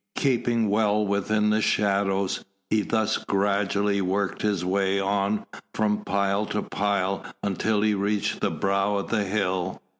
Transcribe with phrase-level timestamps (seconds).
[0.15, 6.63] Keeping well within the shadows, he thus gradually worked his way on from pile to
[6.63, 9.79] pile until he reached the brow of the hill.